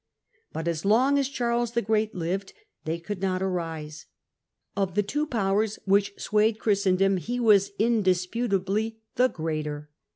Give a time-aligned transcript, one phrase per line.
[0.51, 2.53] But as long as Charles the Great lived
[2.85, 4.07] they could not arise.
[4.75, 9.91] Of the two powers which swayed Christen bat could ^^°^^®^^ indisputably the greater.